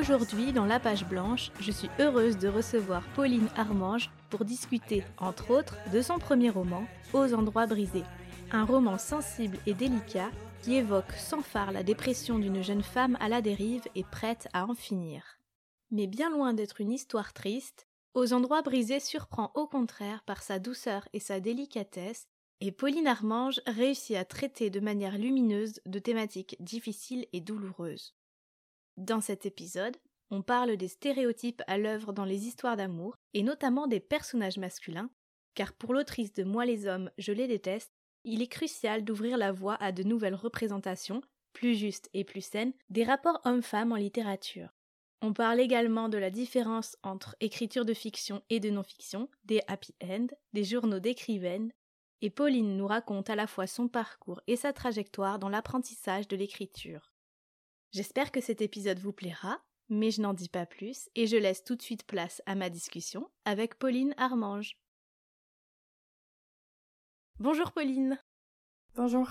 [0.00, 5.50] Aujourd'hui, dans La Page Blanche, je suis heureuse de recevoir Pauline Armange pour discuter, entre
[5.50, 8.04] autres, de son premier roman, Aux endroits brisés.
[8.50, 10.30] Un roman sensible et délicat
[10.62, 14.64] qui évoque sans phare la dépression d'une jeune femme à la dérive et prête à
[14.64, 15.22] en finir.
[15.90, 20.58] Mais bien loin d'être une histoire triste, Aux endroits brisés surprend au contraire par sa
[20.58, 22.26] douceur et sa délicatesse,
[22.62, 28.14] et Pauline Armange réussit à traiter de manière lumineuse de thématiques difficiles et douloureuses.
[28.96, 29.96] Dans cet épisode,
[30.30, 35.10] on parle des stéréotypes à l'œuvre dans les histoires d'amour, et notamment des personnages masculins,
[35.54, 37.92] car pour l'autrice de Moi les hommes, je les déteste,
[38.24, 42.72] il est crucial d'ouvrir la voie à de nouvelles représentations, plus justes et plus saines,
[42.90, 44.68] des rapports hommes-femmes en littérature.
[45.22, 49.94] On parle également de la différence entre écriture de fiction et de non-fiction, des happy
[50.02, 51.72] end, des journaux d'écrivaines,
[52.22, 56.36] et Pauline nous raconte à la fois son parcours et sa trajectoire dans l'apprentissage de
[56.36, 57.09] l'écriture.
[57.92, 61.64] J'espère que cet épisode vous plaira, mais je n'en dis pas plus et je laisse
[61.64, 64.76] tout de suite place à ma discussion avec Pauline Armange.
[67.40, 68.16] Bonjour Pauline.
[68.94, 69.28] Bonjour.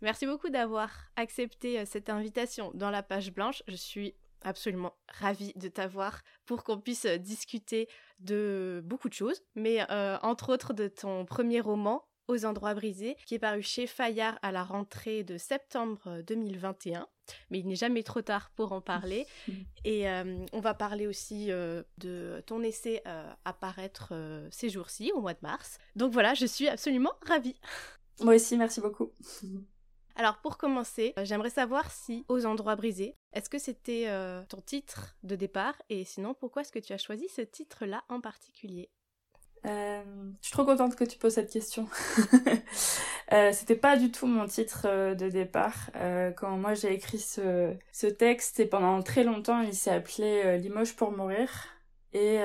[0.00, 3.64] Merci beaucoup d'avoir accepté euh, cette invitation dans la page blanche.
[3.66, 7.88] Je suis absolument ravie de t'avoir pour qu'on puisse euh, discuter
[8.20, 13.16] de beaucoup de choses, mais euh, entre autres de ton premier roman, aux endroits brisés,
[13.26, 17.08] qui est paru chez Fayard à la rentrée de septembre 2021.
[17.50, 19.26] Mais il n'est jamais trop tard pour en parler.
[19.84, 24.12] Et euh, on va parler aussi euh, de ton essai euh, à paraître
[24.50, 25.78] ces jours-ci, au mois de mars.
[25.96, 27.56] Donc voilà, je suis absolument ravie.
[28.20, 29.12] Moi aussi, merci beaucoup.
[30.14, 34.06] Alors pour commencer, j'aimerais savoir si Aux endroits brisés, est-ce que c'était
[34.50, 35.74] ton titre de départ?
[35.88, 38.90] Et sinon, pourquoi est-ce que tu as choisi ce titre-là en particulier?
[39.64, 40.02] Euh,
[40.40, 41.86] je suis trop contente que tu poses cette question.
[43.32, 45.90] euh, C'était pas du tout mon titre euh, de départ.
[45.96, 50.96] Euh, quand moi j'ai écrit ce, texte, et pendant très longtemps, il s'est appelé Limoges
[50.96, 51.48] pour mourir.
[52.14, 52.40] Et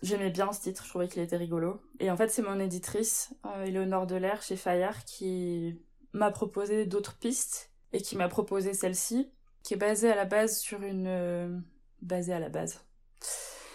[0.00, 1.82] j'aimais bien ce titre, je trouvais qu'il était rigolo.
[2.00, 3.34] Et en fait, c'est mon éditrice,
[3.66, 5.78] Eleonore Delair, chez Fayard, qui
[6.14, 9.30] m'a proposé d'autres pistes et qui m'a proposé celle-ci,
[9.62, 11.62] qui est basée à la base sur une...
[12.00, 12.80] basée à la base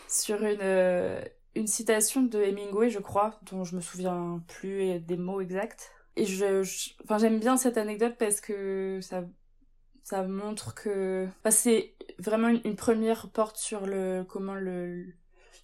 [0.08, 1.24] sur une
[1.56, 5.92] une citation de Hemingway, je crois, dont je me souviens plus des mots exacts.
[6.16, 6.62] Et je,
[7.04, 9.24] enfin, j'aime bien cette anecdote parce que ça,
[10.04, 15.06] ça montre que, enfin, c'est vraiment une, première porte sur le, comment le,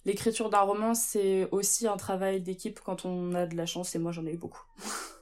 [0.04, 3.98] l'écriture d'un roman, c'est aussi un travail d'équipe quand on a de la chance, et
[3.98, 4.64] moi j'en ai eu beaucoup.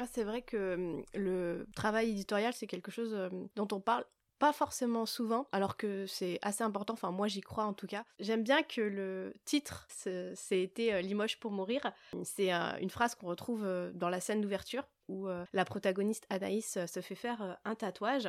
[0.00, 4.04] Ah, c'est vrai que hum, le travail éditorial, c'est quelque chose hum, dont on parle
[4.38, 8.04] pas forcément souvent, alors que c'est assez important, enfin moi j'y crois en tout cas.
[8.18, 11.92] J'aime bien que le titre, c'est été euh, Limoges pour mourir.
[12.24, 16.78] C'est une phrase qu'on retrouve euh, dans la scène d'ouverture, où euh, la protagoniste Anaïs
[16.86, 18.28] se fait faire un tatouage.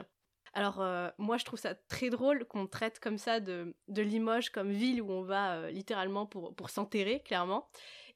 [0.54, 0.84] Alors
[1.20, 5.12] moi je trouve ça très drôle qu'on traite comme ça de, Limoges comme ville où
[5.12, 7.70] on va littéralement pour, pour s'enterrer, clairement.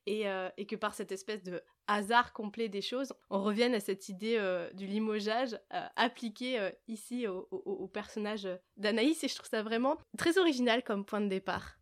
[0.05, 0.25] Et,
[0.57, 4.37] et, que par cette espèce de hasard complet des choses, on revienne à cette idée
[4.37, 8.47] euh, du limogeage euh, appliqué euh, ici au, personnage
[8.77, 11.77] d'Anaïs et je trouve ça vraiment très original comme point de départ.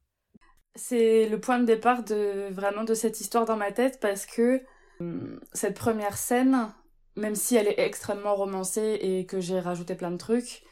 [0.75, 4.61] C'est le point de départ de vraiment de cette histoire dans ma tête parce que
[4.99, 6.73] hum, cette première scène,
[7.15, 10.63] même si elle est extrêmement romancée et que j'ai rajouté plein de trucs,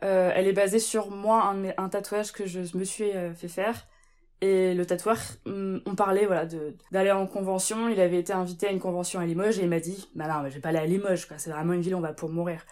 [0.00, 3.88] elle est basée sur moi, un tatouage que je me suis fait faire
[4.40, 6.46] et le tatoueur, mm, on parlait voilà
[6.92, 7.88] d'aller en convention.
[7.88, 10.42] Il avait été invité à une convention à Limoges et il m'a dit, bah non,
[10.42, 11.38] mais je vais pas aller à Limoges, quoi.
[11.38, 12.64] C'est vraiment une ville où on va pour mourir.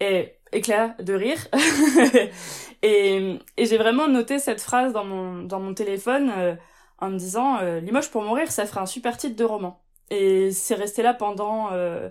[0.00, 1.38] Et éclat de rire.
[2.82, 6.54] et et j'ai vraiment noté cette phrase dans mon dans mon téléphone euh,
[6.98, 9.82] en me disant, euh, Limoges pour mourir, ça ferait un super titre de roman.
[10.10, 12.10] Et c'est resté là pendant euh,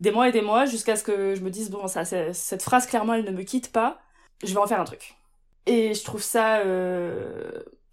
[0.00, 2.86] des mois et des mois jusqu'à ce que je me dise bon ça cette phrase
[2.86, 4.00] clairement elle ne me quitte pas.
[4.44, 5.16] Je vais en faire un truc.
[5.66, 6.60] Et je trouve ça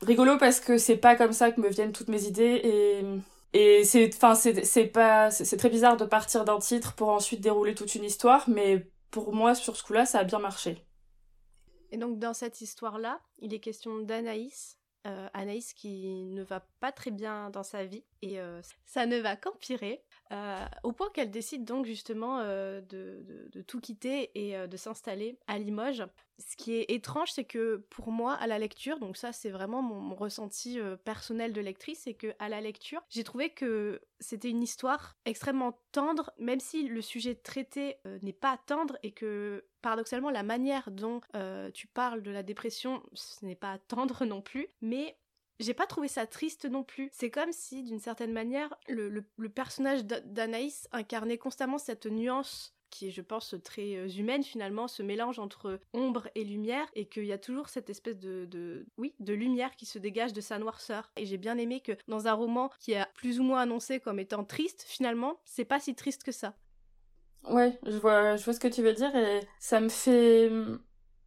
[0.01, 2.61] rigolo parce que c'est pas comme ça que me viennent toutes mes idées
[3.53, 7.75] et c'est enfin c'est pas c'est très bizarre de partir d'un titre pour ensuite dérouler
[7.75, 10.85] toute une histoire mais pour moi sur ce coup-là ça a bien marché.
[11.91, 16.93] Et donc dans cette histoire-là, il est question d'Anaïs, euh, Anaïs qui ne va pas
[16.93, 18.39] très bien dans sa vie et
[18.85, 20.03] ça ne va qu'empirer.
[20.31, 25.37] Euh, au point qu'elle décide donc justement euh, de, tout quitter et euh, de s'installer
[25.47, 26.05] à Limoges.
[26.37, 29.81] Ce qui est étrange, c'est que pour moi, à la lecture, donc ça c'est vraiment
[29.81, 34.63] mon, ressenti personnel de lectrice, c'est que à la lecture, j'ai trouvé que c'était une
[34.63, 40.41] histoire extrêmement tendre, même si le sujet traité n'est pas tendre et que paradoxalement la
[40.41, 41.21] manière dont
[41.75, 45.15] tu parles de la dépression, ce n'est pas tendre non plus, mais
[45.59, 47.09] j'ai pas trouvé ça triste non plus.
[47.13, 53.11] C'est comme si, d'une certaine manière, le, personnage d'Anaïs incarnait constamment cette nuance qui est,
[53.11, 57.31] je pense, très euh, humaine finalement, ce mélange entre ombre et lumière, et qu'il y
[57.31, 61.09] a toujours cette espèce de, oui, de lumière qui se dégage de sa noirceur.
[61.15, 64.19] Et j'ai bien aimé que dans un roman qui est plus ou moins annoncé comme
[64.19, 66.53] étant triste, finalement, c'est pas si triste que ça.
[67.49, 70.51] Ouais, je vois, je vois ce que tu veux dire, et ça me fait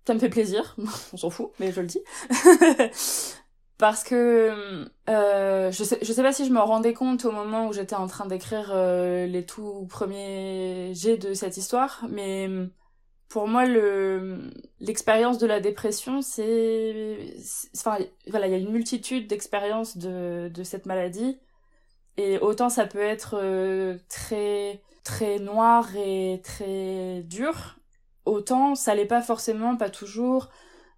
[0.06, 0.76] ça me fait plaisir,
[1.12, 2.02] on s'en fout, mais je le dis.
[3.84, 7.75] parce que euh, je sais sais pas si je me rendais compte au moment où
[7.75, 12.48] j'étais en train d'écrire euh, les tout premiers jets de cette histoire mais
[13.28, 14.38] pour moi le
[14.81, 17.34] l'expérience de la dépression c'est
[17.76, 17.98] enfin
[18.28, 21.38] voilà il y a une multitude d'expériences de de cette maladie.
[22.16, 27.76] Et autant ça peut être euh, très très noir et très dur
[28.25, 30.48] autant ça l'est pas forcément pas toujours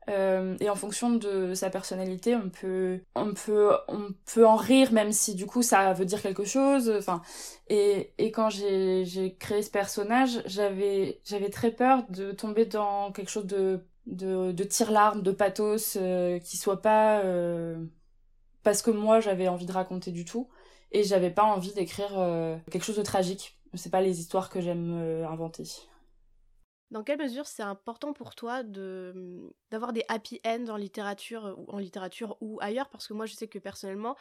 [0.08, 4.92] euh, et en fonction de sa personnalité, on peut, on peut, on peut en rire,
[4.92, 6.92] même si du coup ça veut dire quelque chose.
[6.96, 7.22] Enfin,
[7.68, 13.46] et, quand j'ai, créé ce personnage, j'avais, j'avais très peur de tomber dans quelque chose
[13.46, 17.84] de, de, de tire-larme, de pathos, euh, qui soit pas euh,
[18.62, 20.48] parce que moi j'avais envie de raconter du tout,
[20.92, 22.10] et j'avais pas envie d'écrire
[22.70, 23.58] quelque chose de tragique.
[23.74, 25.64] C'est pas les histoires que j'aime inventer.
[26.92, 31.54] Dans quelle mesure c'est important pour toi de mmh, d'avoir des happy ends en littérature
[31.58, 32.88] ou en littérature ou ailleurs?
[32.88, 34.16] Parce que moi je sais que personnellement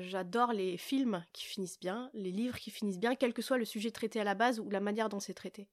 [0.00, 3.64] j'adore les films qui finissent bien, les livres qui finissent bien, quel que soit le
[3.64, 5.66] sujet traité à la base ou la manière dont c'est traité.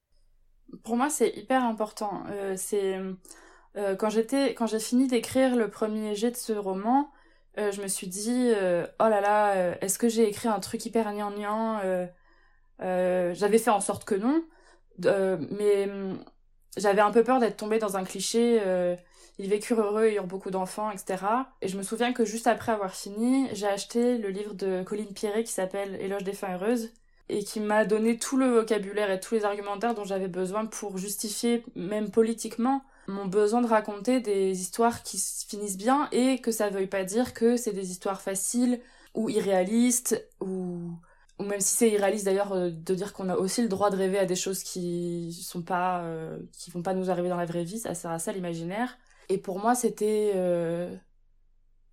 [0.83, 2.23] Pour moi c'est hyper important.
[2.57, 2.99] c'est
[3.75, 7.11] quand j'étais quand j'ai fini d'écrire le premier jet de ce roman,
[7.55, 8.51] je me suis dit
[8.99, 11.79] oh là là est-ce que j'ai écrit un truc hyper gnangnan
[12.79, 14.43] J'avais fait en sorte que non.
[14.99, 16.19] mais mmh,
[16.77, 18.95] j'avais un peu peur d'être tombée dans un cliché euh,
[19.41, 21.17] ils vécurent heureux, ils eurent beaucoup d'enfants, etc.
[21.61, 25.13] Et je me souviens que juste après avoir fini, j'ai acheté le livre de Colline
[25.13, 26.91] Pierret qui s'appelle Éloge des fins heureuses
[27.29, 30.97] et qui m'a donné tout le vocabulaire et tous les argumentaires dont j'avais besoin pour
[30.97, 35.17] justifier, même politiquement, mon besoin de raconter des histoires qui
[35.47, 38.79] finissent bien et que ça veuille pas dire que c'est des histoires faciles
[39.15, 40.91] ou irréalistes ou
[41.41, 43.95] ou même si c'est irréaliste d'ailleurs euh, de dire qu'on a aussi le droit de
[43.97, 47.45] rêver à des choses qui sont pas euh, qui vont pas nous arriver dans la
[47.45, 48.97] vraie vie ça sert à ça l'imaginaire.
[49.29, 50.95] Et pour moi c'était euh,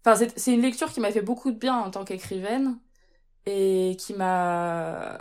[0.04, 2.78] enfin c'est une lecture qui m'a fait beaucoup de bien en tant qu'écrivaine
[3.46, 5.18] et qui m'a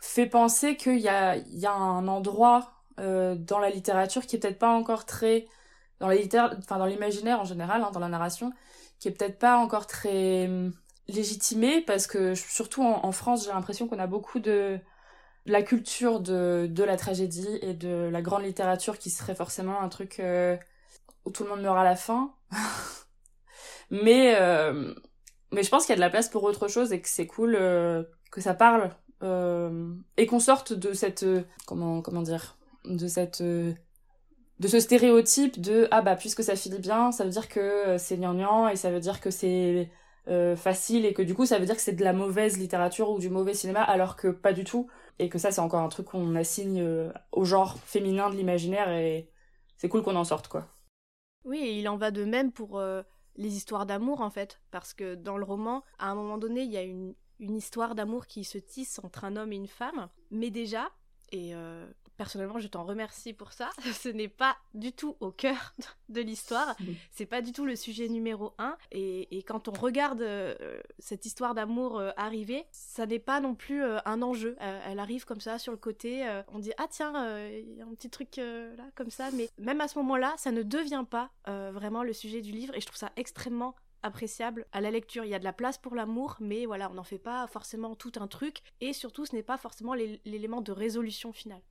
[0.00, 4.38] fait penser qu'il y a il y a un endroit dans la littérature qui est
[4.38, 5.46] peut-être pas encore très
[6.00, 6.16] dans la
[6.58, 8.52] enfin dans l'imaginaire en général hein, dans la narration
[8.98, 10.48] qui est peut-être pas encore très
[11.08, 14.78] légitimé parce que surtout en, France, j'ai l'impression qu'on a beaucoup de,
[15.46, 19.88] la culture de, de la tragédie et de la grande littérature qui serait forcément un
[19.88, 20.56] truc euh,
[21.24, 22.34] où tout le monde meurt à la fin.
[23.90, 24.94] mais euh,
[25.52, 27.26] mais je pense qu'il y a de la place pour autre chose et que c'est
[27.26, 28.90] cool euh, que ça parle
[30.16, 31.24] et qu'on sorte de cette
[31.64, 33.76] comment comment dire de cette de
[34.66, 38.66] ce stéréotype de ah bah puisque ça finit bien ça veut dire que c'est gnangnan
[38.66, 39.92] et ça veut dire que c'est
[40.28, 43.10] euh, facile et que du coup ça veut dire que c'est de la mauvaise littérature
[43.10, 44.88] ou du mauvais cinéma alors que pas du tout.
[45.18, 48.90] Et que ça c'est encore un truc qu'on assigne euh, au genre féminin de l'imaginaire
[48.90, 49.28] et
[49.76, 50.68] c'est cool qu'on en sorte quoi.
[51.44, 53.02] Oui, et il en va de même pour euh,
[53.36, 54.60] les histoires d'amour en fait.
[54.70, 57.94] Parce que dans le roman à un moment donné il y a une, une histoire
[57.94, 60.08] d'amour qui se tisse entre un homme et une femme.
[60.30, 60.90] Mais déjà
[61.32, 61.54] et
[62.16, 63.70] personnellement, je t'en remercie pour ça.
[63.92, 65.74] Ce n'est pas du tout au cœur
[66.08, 66.76] de l'histoire.
[67.10, 68.76] C'est pas du tout le sujet numéro un.
[68.90, 73.82] Et, quand on regarde euh, cette histoire d'amour euh, arriver, ça n'est pas non plus
[73.82, 74.56] euh, un enjeu.
[74.60, 76.24] elle arrive comme ça sur le côté.
[76.48, 77.12] on dit ah tiens,
[77.48, 79.30] il y a un petit truc là comme ça.
[79.32, 82.74] Mais même à ce moment-là, ça ne devient pas vraiment le sujet du livre.
[82.76, 85.24] Et je trouve ça extrêmement appréciable à la lecture.
[85.24, 87.94] Il y a de la place pour l'amour, mais voilà, on n'en fait pas forcément
[87.94, 88.60] tout un truc.
[88.80, 91.62] Et surtout, ce n'est pas forcément l'élément de résolution finale.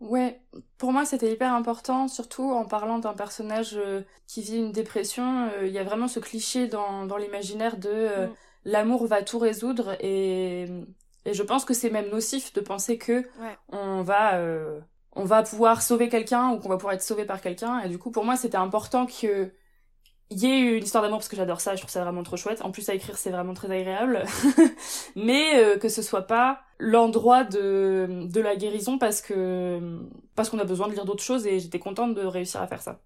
[0.00, 0.40] Ouais,
[0.76, 5.48] pour moi c'était hyper important, surtout en parlant d'un personnage euh, qui vit une dépression.
[5.48, 8.34] Euh, il y a vraiment ce cliché dans, dans l'imaginaire de euh, mm.
[8.66, 10.66] l'amour va tout résoudre et,
[11.24, 13.24] et je pense que c'est même nocif de penser que
[13.72, 14.40] on va
[15.16, 17.80] on va pouvoir sauver quelqu'un ou qu'on va pouvoir être sauvé par quelqu'un.
[17.80, 19.52] Et du coup pour moi c'était important que
[20.30, 22.62] y ait une histoire d'amour parce que j'adore ça, je trouve ça vraiment trop chouette.
[22.62, 24.24] En plus à écrire c'est vraiment très agréable.
[25.16, 30.00] Mais euh, que ce soit pas l'endroit de, la guérison parce que
[30.34, 32.82] parce qu'on a besoin de lire d'autres choses et j'étais contente de réussir à faire
[32.82, 33.00] ça.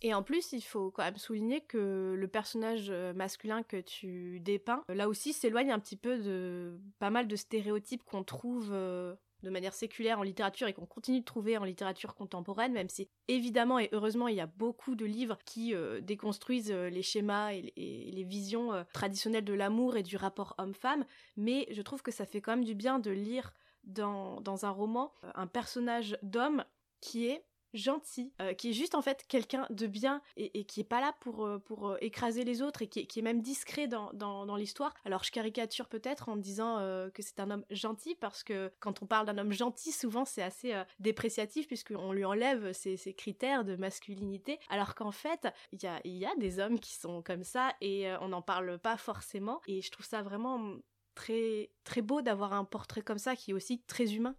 [0.00, 4.38] Et en plus, il faut quand même souligner que le personnage euh, masculin que tu
[4.38, 9.14] dépeins, là aussi, s'éloigne un petit peu de pas mal de stéréotypes qu'on trouve euh,
[9.42, 13.08] de manière séculaire en littérature et qu'on continue de trouver en littérature contemporaine, même si
[13.28, 17.52] évidemment et heureusement il y a beaucoup de livres qui euh, déconstruisent euh, les schémas
[17.52, 21.04] et, les visions euh, traditionnelles de l'amour et du rapport homme-femme,
[21.36, 23.52] mais je trouve que ça fait quand même du bien de lire
[23.84, 26.64] dans, dans un roman un personnage d'homme
[27.00, 30.84] qui est gentil, euh, qui est juste en fait quelqu'un de bien et, qui est
[30.84, 34.12] pas là pour, euh, pour euh, écraser les autres et qui, est même discret dans,
[34.12, 34.94] dans, l'histoire.
[35.04, 36.78] Alors je caricature peut-être en disant
[37.14, 40.42] que c'est un homme gentil parce que quand on parle d'un homme gentil, souvent c'est
[40.42, 45.86] assez dépréciatif puisqu'on lui enlève ses, ses, critères de masculinité, alors qu'en fait il y
[45.86, 49.60] a, y a des hommes qui sont comme ça et on n'en parle pas forcément
[49.68, 50.76] et je trouve ça vraiment
[51.14, 54.34] très, très beau d'avoir un portrait comme ça qui est aussi très humain.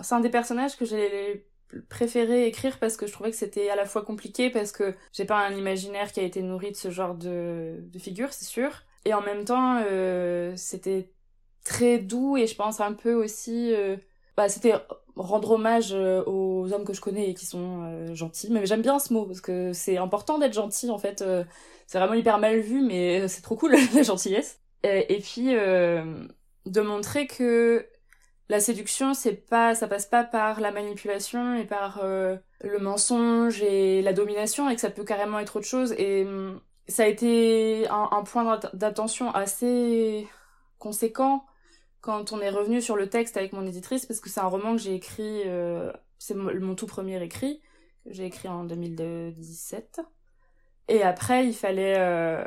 [0.00, 1.47] C'est un des personnages que j'ai
[1.88, 5.24] préféré écrire parce que je trouvais que c'était à la fois compliqué parce que j'ai
[5.24, 8.82] pas un imaginaire qui a été nourri de ce genre de, de figure, c'est sûr.
[9.04, 11.12] Et en même temps, euh, c'était
[11.64, 13.72] très doux et je pense un peu aussi...
[13.74, 13.96] Euh,
[14.36, 14.74] bah, c'était
[15.16, 18.50] rendre hommage euh, aux hommes que je connais et qui sont euh, gentils.
[18.52, 21.24] Mais j'aime bien ce mot parce que c'est important d'être gentil en fait.
[21.86, 24.60] C'est vraiment hyper mal vu mais c'est trop cool la gentillesse.
[24.84, 27.86] Et, et puis de montrer que
[28.48, 33.62] la séduction, c'est pas, ça passe pas par la manipulation et par euh, le mensonge
[33.62, 35.92] et la domination, et que ça peut carrément être autre chose.
[35.98, 40.26] Et hum, ça a été un, point d'attention assez
[40.78, 41.44] conséquent
[42.00, 44.72] quand on est revenu sur le texte avec mon éditrice, parce que c'est un roman
[44.72, 47.60] que j'ai écrit, euh, c'est mon, tout premier écrit,
[48.04, 50.00] que j'ai écrit en 2017.
[50.88, 52.42] Et après, il fallait euh,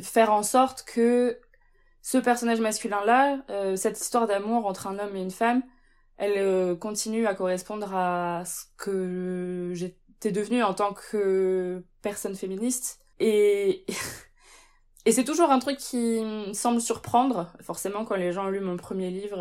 [0.00, 1.38] faire en sorte que
[2.04, 5.62] ce personnage masculin-là, euh, cette histoire d'amour entre un homme et une femme,
[6.18, 13.00] elle euh, continue à correspondre à ce que j'étais devenue en tant que personne féministe.
[13.20, 13.86] Et,
[15.06, 18.60] et c'est toujours un truc qui me semble surprendre, forcément quand les gens ont lu
[18.60, 19.38] mon premier livre,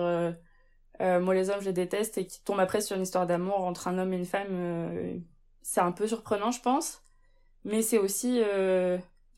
[1.02, 3.60] euh, Moi les hommes je les déteste, et qui tombe après sur une histoire d'amour
[3.66, 5.22] entre un homme et une femme,
[5.64, 7.04] c'est un peu surprenant je pense.
[7.66, 8.42] Mais c'est aussi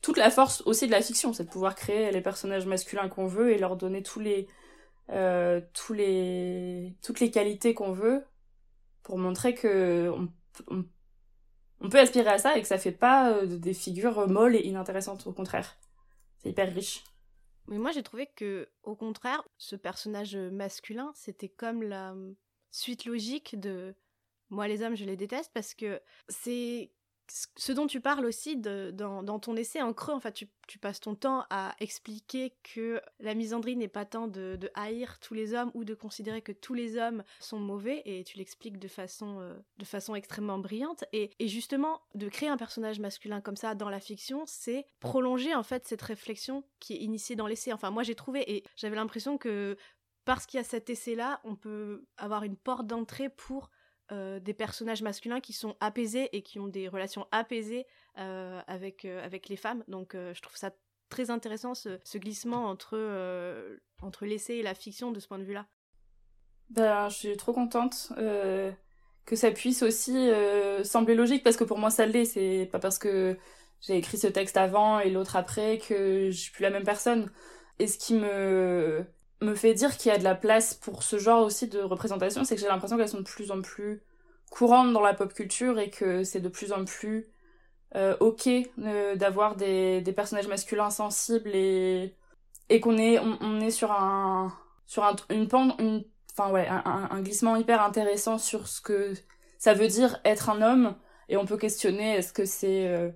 [0.00, 3.26] toute la force aussi de la fiction, c'est de pouvoir créer les personnages masculins qu'on
[3.26, 4.46] veut et leur donner tous les,
[5.10, 8.24] euh, tous les, toutes les qualités qu'on veut
[9.02, 10.12] pour montrer que
[10.68, 10.84] on,
[11.80, 14.66] on, peut aspirer à ça et que ça fait pas euh, des figures molles et
[14.66, 15.26] inintéressantes.
[15.26, 15.76] Au contraire,
[16.38, 17.04] c'est hyper riche.
[17.68, 22.14] Mais moi j'ai trouvé que, au contraire, ce personnage masculin, c'était comme la
[22.70, 23.94] suite logique de
[24.50, 26.92] moi les hommes je les déteste parce que c'est
[27.28, 30.32] ce dont tu parles aussi dans, ton essai en creux, en fait,
[30.66, 35.34] tu, passes ton temps à expliquer que la misandrie n'est pas tant de, haïr tous
[35.34, 38.88] les hommes ou de considérer que tous les hommes sont mauvais, et tu l'expliques de
[38.88, 41.04] façon, euh, de façon extrêmement brillante.
[41.12, 45.62] Et, justement, de créer un personnage masculin comme ça dans la fiction, c'est prolonger en
[45.62, 47.72] fait cette réflexion qui est initiée dans l'essai.
[47.72, 49.76] Enfin, moi j'ai trouvé, et j'avais l'impression que
[50.24, 53.70] parce qu'il y a cet essai-là, on peut avoir une porte d'entrée pour
[54.12, 57.86] euh, des personnages masculins qui sont apaisés et qui ont des relations apaisées
[58.18, 59.82] euh, avec, euh, avec les femmes.
[59.88, 60.70] Donc je trouve ça
[61.08, 62.96] très intéressant ce, glissement entre,
[64.02, 65.66] entre l'essai et la fiction de ce point de vue-là.
[66.70, 70.30] Ben, je suis trop contente que ça puisse aussi
[70.84, 72.26] sembler logique parce que pour moi ça l'est.
[72.26, 73.36] C'est pas parce que
[73.80, 77.30] j'ai écrit ce texte avant et l'autre après que je suis plus la même personne.
[77.78, 79.04] Et ce qui me
[79.40, 82.44] me fait dire qu'il y a de la place pour ce genre aussi de représentation,
[82.44, 84.02] c'est que j'ai l'impression qu'elles sont de plus en plus
[84.50, 87.28] courantes dans la pop culture et que c'est de plus en plus
[87.94, 92.14] euh, ok euh, d'avoir des, personnages masculins sensibles et
[92.80, 94.52] qu'on est sur un
[97.20, 99.14] glissement hyper intéressant sur ce que
[99.58, 100.96] ça veut dire être un homme
[101.28, 103.10] et on peut questionner est-ce que c'est euh,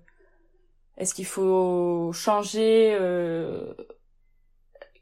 [0.96, 2.96] est-ce qu'il faut changer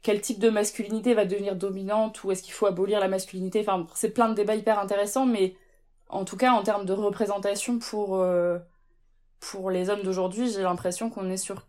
[0.01, 3.85] quel type de masculinité va devenir dominante ou est-ce qu'il faut abolir la masculinité Enfin,
[3.95, 5.55] c'est plein de débats hyper intéressants, mais
[6.07, 8.57] en tout cas, en termes de représentation pour, euh,
[9.39, 11.67] pour les hommes d'aujourd'hui, j'ai l'impression qu'on est sur.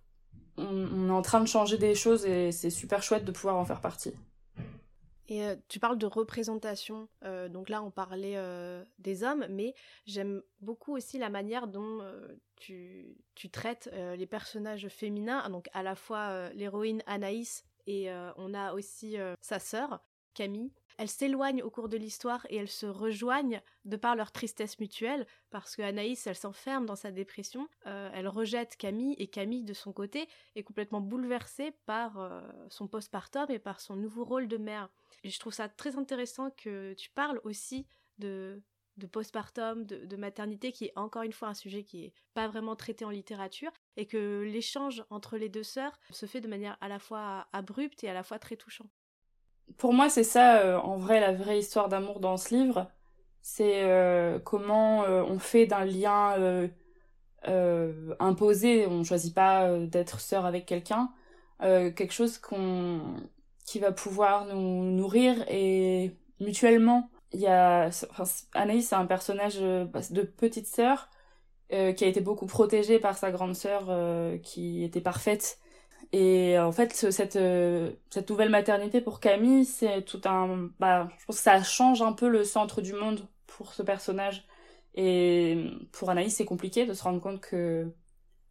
[0.56, 3.64] On, est en train de changer des choses et c'est super chouette de pouvoir en
[3.64, 4.12] faire partie.
[5.28, 8.36] Et euh, tu parles de représentation, euh, donc là on parlait
[8.98, 9.74] des hommes, mais
[10.06, 12.00] j'aime beaucoup aussi la manière dont
[12.56, 18.54] tu, tu, traites les personnages féminins, donc à la fois l'héroïne Anaïs et euh, on
[18.54, 20.00] a aussi euh, sa sœur,
[20.34, 20.72] Camille.
[20.96, 25.26] elles s'éloignent au cours de l'histoire et elles se rejoignent de par leur tristesse mutuelle,
[25.50, 29.74] parce que Anaïs, elle s'enferme dans sa dépression, euh, elle rejette Camille, et Camille, de
[29.74, 34.88] son côté, est complètement bouleversée par son postpartum et par son nouveau rôle de mère.
[35.24, 37.86] Je trouve ça très intéressant que tu parles aussi
[38.18, 38.62] de,
[39.00, 42.76] de postpartum, de, maternité, qui est encore une fois un sujet qui est pas vraiment
[42.76, 46.88] traité en littérature, et que l'échange entre les deux sœurs se fait de manière à
[46.88, 48.86] la fois abrupte et à la fois très touchant
[49.78, 52.90] pour moi, c'est ça, euh, en vrai, la vraie histoire d'amour dans ce livre.
[53.42, 56.68] C'est euh, comment euh, on fait d'un lien
[58.18, 61.10] imposé, on choisit pas d'être sœur avec quelqu'un,
[61.60, 63.00] quelque chose qu'on
[63.64, 67.08] qui va pouvoir nous nourrir et mutuellement.
[67.32, 71.08] Il y a, enfin, Anaïs, c'est un personnage de petite sœur
[71.70, 73.88] qui a été beaucoup protégée par sa grande sœur
[74.42, 75.60] qui était parfaite
[76.12, 80.70] et en fait, cette, euh, cette nouvelle maternité pour Camille, c'est tout un...
[80.80, 84.44] Bah, je pense que ça change un peu le centre du monde pour ce personnage.
[84.94, 87.92] Et pour Anaïs, c'est compliqué de se rendre compte que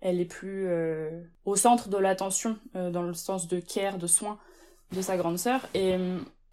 [0.01, 4.07] elle est plus euh, au centre de l'attention, euh, dans le sens de care, de
[4.07, 4.39] soin
[4.93, 5.67] de sa grande sœur.
[5.74, 5.98] Et,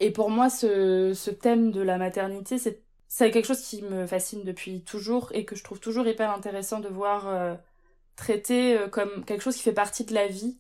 [0.01, 4.45] et pour moi, ce, thème de la maternité, c'est, c'est quelque chose qui me fascine
[4.45, 7.59] depuis toujours et que je trouve toujours hyper intéressant de voir
[8.17, 10.59] traité comme quelque chose qui fait partie de la vie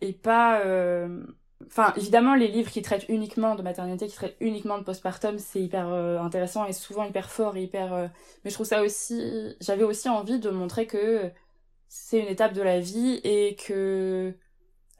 [0.00, 1.24] et pas euh,
[1.66, 5.60] enfin évidemment les livres qui traitent uniquement de maternité qui traitent uniquement de postpartum c'est
[5.62, 8.08] hyper euh, intéressant et souvent hyper fort et hyper euh,
[8.44, 11.30] mais je trouve ça aussi j'avais aussi envie de montrer que
[11.88, 14.34] c'est une étape de la vie et que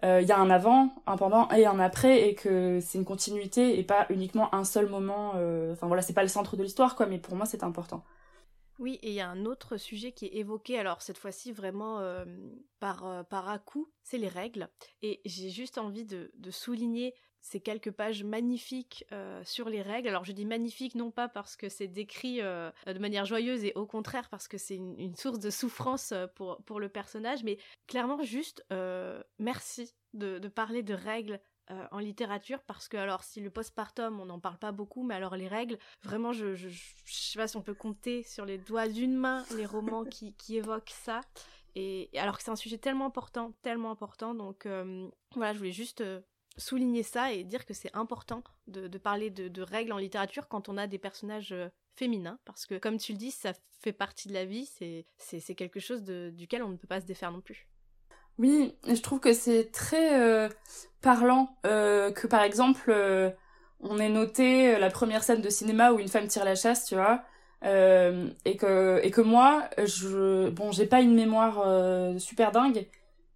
[0.05, 3.79] il y a un avant un pendant et un après et que c'est une continuité
[3.79, 5.31] et pas uniquement un seul moment
[5.73, 8.05] enfin voilà c'est pas le centre de l'histoire quoi mais pour moi c'est important
[8.81, 12.01] oui, et il y a un autre sujet qui est évoqué, alors cette fois-ci vraiment
[12.01, 12.25] euh,
[12.81, 14.69] par, euh, par à-coup, c'est les règles.
[15.03, 20.09] Et j'ai juste envie de, souligner ces quelques pages magnifiques euh, sur les règles.
[20.09, 23.87] Alors je dis magnifique non pas parce que c'est décrit de manière joyeuse et au
[23.87, 28.65] contraire parce que c'est une, source de souffrance pour, pour le personnage, mais clairement juste
[29.39, 34.27] merci de, parler de règles euh, en littérature parce que alors si le postpartum on
[34.27, 36.69] n'en parle pas beaucoup mais alors les règles vraiment je, je,
[37.07, 40.59] sais pas si on peut compter sur les doigts d'une main les romans qui, qui
[40.59, 41.23] évoquent ça
[41.75, 45.73] et, alors que c'est un sujet tellement important tellement important donc euh, voilà je voulais
[45.73, 46.21] juste euh,
[46.57, 50.77] souligner ça et dire que c'est important de, parler de, règles en littérature quand on
[50.77, 51.55] a des personnages
[51.97, 54.71] féminins parce que comme tu le dis ça fait partie de la vie
[55.19, 57.69] c'est quelque chose duquel on ne peut pas se défaire non plus.
[58.39, 60.49] Oui, je trouve que c'est très euh,
[61.01, 63.31] parlant euh, que par exemple euh,
[63.81, 66.95] on ait noté la première scène de cinéma où une femme tire la chasse, tu
[66.97, 67.23] vois,
[67.63, 71.65] et que et que moi, je bon, j'ai pas une mémoire
[72.21, 72.87] super dingue,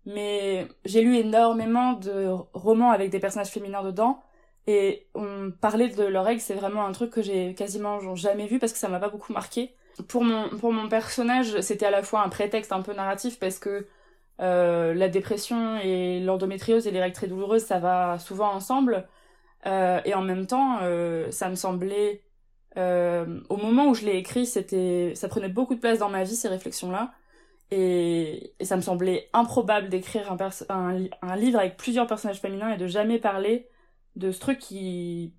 [0.09, 4.23] mais j'ai lu énormément de romans avec des personnages féminins dedans.
[4.67, 8.59] Et on parlait de leurs règles, c'est vraiment un truc que j'ai quasiment jamais vu
[8.59, 9.75] parce que ça m'a pas beaucoup marqué.
[10.09, 13.59] Pour mon, pour mon personnage, c'était à la fois un prétexte un peu narratif parce
[13.59, 13.87] que
[14.41, 19.09] euh, la dépression et l'endométriose et les règles très douloureuses, ça va souvent ensemble.
[19.67, 22.23] Euh, et en même temps, euh, ça me semblait,
[22.77, 26.37] au moment où je l'ai écrit, c'était, ça prenait beaucoup de place dans ma vie
[26.37, 27.13] ces réflexions-là,
[27.71, 32.87] et, ça me semblait improbable d'écrire un, un, livre avec plusieurs personnages féminins et de
[32.87, 33.69] jamais parler
[34.17, 35.35] de ce truc qui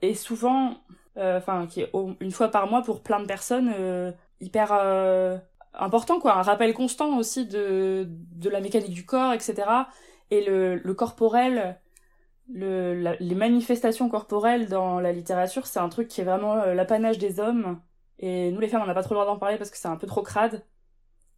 [0.00, 0.78] est souvent,
[1.16, 3.72] enfin, qui est une fois par mois pour plein de personnes
[4.40, 4.72] hyper
[5.74, 6.36] important quoi.
[6.38, 9.62] Un rappel constant aussi de de la mécanique du corps etc
[10.30, 11.78] et le, le corporel
[12.52, 17.18] le les manifestations corporelles dans la littérature c'est un truc qui est vraiment euh, l'apanage
[17.18, 17.80] des hommes.
[18.18, 19.88] Et nous les femmes on n'a pas trop le droit d'en parler parce que c'est
[19.88, 20.64] un peu trop crade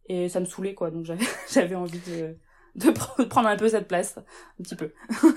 [0.07, 1.05] et ça me saoulait quoi donc
[1.49, 2.35] j'avais envie de
[2.75, 2.91] de
[3.23, 4.91] prendre un peu cette place un petit peu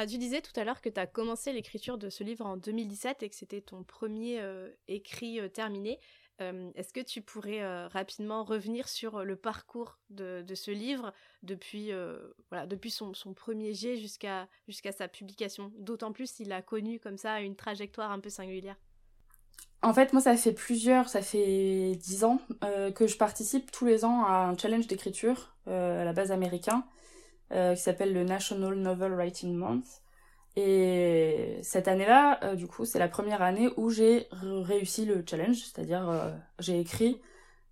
[0.00, 2.56] Ah, tu disais tout à l'heure que tu as commencé l'écriture de ce livre en
[2.56, 5.98] 2017 et que c'était ton premier euh, écrit euh, terminé.
[6.40, 11.90] Euh, est-ce que tu pourrais rapidement revenir sur le parcours de, ce livre depuis,
[12.48, 15.72] voilà, depuis son, premier jet jusqu'à jusqu'à sa publication?
[15.78, 18.76] D'autant plus s'il a connu comme ça une trajectoire un peu singulière.
[19.82, 22.40] En fait, moi, ça fait plusieurs, ça fait dix ans
[22.94, 26.84] que je participe tous les ans à un challenge d'écriture à la base américain
[27.50, 30.02] qui s'appelle le National Novel Writing Month.
[30.60, 35.58] Et cette année-là, euh, du coup, c'est la première année où j'ai réussi le challenge,
[35.58, 37.20] c'est-à-dire euh, j'ai écrit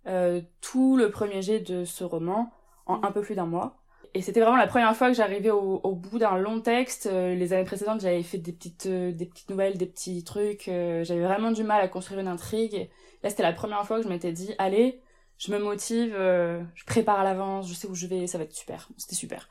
[0.07, 2.49] euh, tout le premier jet de ce roman
[2.85, 3.77] en un peu plus d'un mois.
[4.13, 7.09] Et c'était vraiment la première fois que j'arrivais au, au, bout d'un long texte.
[7.11, 10.63] les années précédentes, j'avais fait des petites, des petites nouvelles, des petits trucs.
[10.65, 12.89] j'avais vraiment du mal à construire une intrigue.
[13.23, 15.01] Là, c'était la première fois que je m'étais dit, allez,
[15.37, 18.43] je me motive, euh, je prépare à l'avance, je sais où je vais, ça va
[18.43, 18.89] être super.
[18.97, 19.47] C'était super.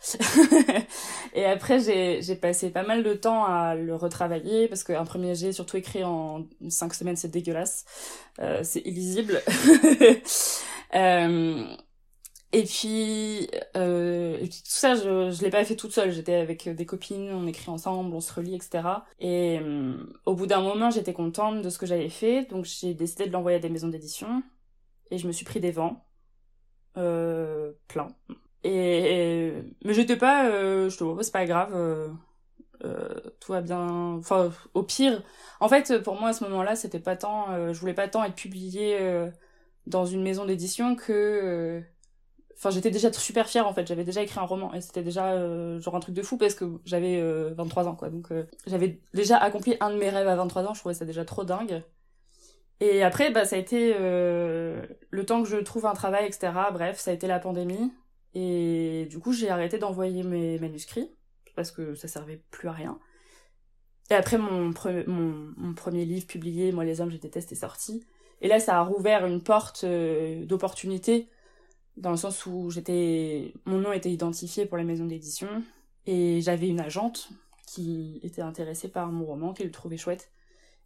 [1.34, 5.36] et après, j'ai, j'ai passé pas mal de temps à le retravailler parce qu'un premier
[5.36, 7.84] jet, surtout écrit en cinq semaines, c'est dégueulasse.
[8.40, 9.40] Euh, c'est illisible.
[10.96, 11.76] euh,
[12.60, 16.10] et puis, euh, et tout ça, je, je l'ai pas fait toute seule.
[16.12, 19.06] J'étais avec des copines, on écrit ensemble, on se relit, etc.
[19.18, 22.94] Et euh, au bout d'un moment, j'étais contente de ce que j'avais fait, donc j'ai
[22.94, 24.42] décidé de l'envoyer à des maisons d'édition.
[25.10, 26.06] Et je me suis pris des vents
[26.96, 28.08] euh, plein
[28.64, 29.52] et,
[29.84, 32.08] mais j'étais pas euh, je te vois c'est pas grave euh,
[32.84, 33.80] euh, tout va bien.
[34.18, 35.22] Enfin au pire.
[35.60, 38.24] En fait pour moi à ce moment-là c'était pas tant euh, je voulais pas tant
[38.24, 39.30] être publiée euh,
[39.86, 41.82] dans une maison d'édition que
[42.56, 45.78] enfin j'étais déjà super fière en fait j'avais déjà écrit un roman et c'était déjà
[45.78, 47.20] genre un truc de fou parce que j'avais
[47.52, 48.28] 23 ans quoi donc
[48.66, 51.44] j'avais déjà accompli un de mes rêves à 23 ans je trouvais ça déjà trop
[51.44, 51.82] dingue
[52.80, 56.52] et après, bah, ça a été euh, le temps que je trouve un travail, etc.
[56.72, 57.92] Bref, ça a été la pandémie.
[58.34, 61.10] Et du coup, j'ai arrêté d'envoyer mes manuscrits
[61.54, 62.98] parce que ça servait plus à rien.
[64.10, 64.72] Et après, mon,
[65.06, 68.04] mon, premier livre publié, Moi les hommes, je déteste, est sorti.
[68.42, 71.28] Et là, ça a rouvert une porte euh, d'opportunité
[71.96, 75.48] dans le sens où j'étais, mon nom était identifié pour les maisons d'édition
[76.06, 77.30] et j'avais une agente
[77.66, 80.30] qui était intéressée par mon roman, qui le trouvait chouette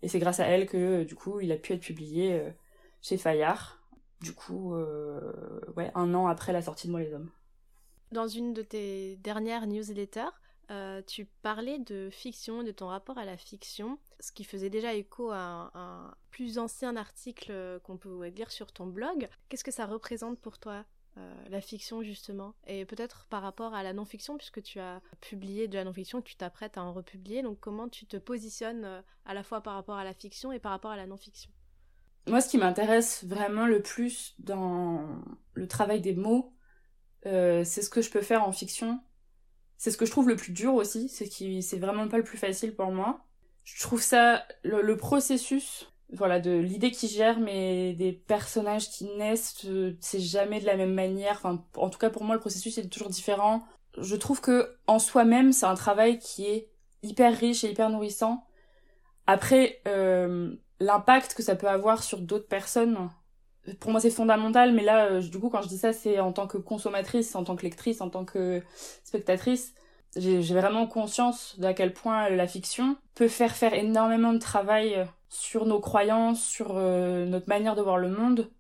[0.03, 2.51] et c'est grâce à elle que, du coup, il a pu être publié euh,
[3.03, 3.79] chez Fayard.
[4.21, 7.31] Du coup, euh, ouais, un an après la sortie de Moi les hommes.
[8.13, 10.35] Dans une de tes dernières newsletters,
[10.71, 14.95] euh, tu parlais de fiction, de ton rapport à la fiction, ce qui faisait déjà
[14.95, 19.29] écho à un, un plus ancien article qu'on peut lire sur ton blog.
[19.49, 20.85] Qu'est-ce que ça représente pour toi?
[21.49, 22.55] La fiction justement.
[22.67, 26.37] Et peut-être par rapport à la non-fiction puisque tu as publié de la non-fiction tu
[26.37, 29.97] t'apprêtes à en republier donc comment tu te positionnes euh, à la fois par rapport
[29.97, 31.51] à la fiction et par rapport à la non-fiction?
[32.27, 35.23] Moi ce qui m'intéresse vraiment le plus dans
[35.55, 36.55] le travail des mots
[37.27, 39.01] euh, c'est ce que je peux faire en fiction.
[39.77, 42.25] C'est ce que je trouve le plus dur aussi c'est qui c'est vraiment pas le
[42.25, 43.27] plus facile pour moi.
[43.65, 49.65] Je trouve ça le processus voilà de l'idée qui gère mais des personnages qui naissent
[49.67, 51.35] euh, c'est jamais de la même manière.
[51.37, 53.63] Enfin en tout cas pour moi le processus est toujours différent.
[53.99, 56.71] Je trouve que en soi-même c'est un travail qui est
[57.03, 58.45] hyper riche et hyper nourrissant.
[59.27, 63.11] Après euh, l'impact que ça peut avoir sur d'autres personnes
[63.79, 64.73] pour moi c'est fondamental.
[64.73, 67.45] Mais là euh, du coup quand je dis ça c'est en tant que consommatrice en
[67.45, 68.63] tant que lectrice en tant que
[69.05, 69.75] spectatrice
[70.17, 75.65] j'ai vraiment conscience d'à quel point la fiction peut faire faire énormément de travail sur
[75.65, 78.51] nos croyances, sur euh, notre manière de voir le monde,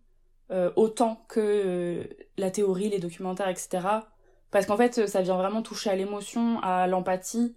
[0.52, 2.04] euh, autant que euh,
[2.38, 3.86] la théorie, les documentaires, etc.
[4.50, 7.54] Parce qu'en fait, ça vient vraiment toucher à l'émotion, à l'empathie,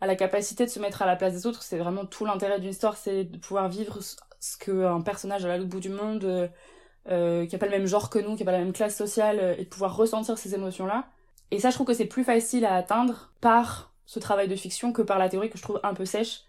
[0.00, 1.62] à la capacité de se mettre à la place des autres.
[1.62, 3.98] C'est vraiment tout l'intérêt d'une histoire, c'est de pouvoir vivre
[4.40, 6.50] ce qu'un personnage à l'autre bout du monde,
[7.06, 9.56] qui n'a pas le même genre que nous, qui n'a pas la même classe sociale,
[9.58, 11.06] et de pouvoir ressentir ces émotions-là.
[11.50, 14.92] Et ça, je trouve que c'est plus facile à atteindre par ce travail de fiction
[14.92, 16.44] que par la théorie que je trouve un peu sèche